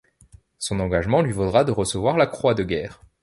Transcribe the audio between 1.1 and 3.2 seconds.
lui vaudra de recevoir la croix de guerre.